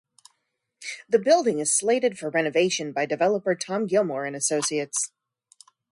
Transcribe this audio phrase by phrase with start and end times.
[1.07, 5.11] The building is slated for renovation by developer Tom Gilmore and Associates.